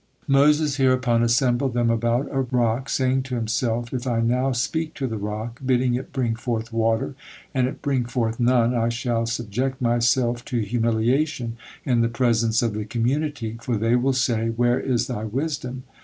[0.27, 5.05] '"Moses hereupon assembled them about a rock, saying to himself: "If I now speak to
[5.05, 7.13] the rock, bidding it bring forth water,
[7.53, 12.73] and it bring forth none, I shall subject myself to humiliation in the presence of
[12.73, 15.83] the community, for they will say, 'Where is thy wisdom?'"